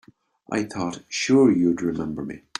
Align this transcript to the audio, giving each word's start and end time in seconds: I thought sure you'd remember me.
I 0.51 0.63
thought 0.63 1.03
sure 1.09 1.51
you'd 1.51 1.83
remember 1.83 2.23
me. 2.25 2.41